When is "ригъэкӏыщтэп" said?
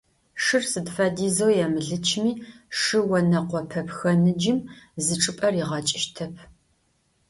5.53-6.33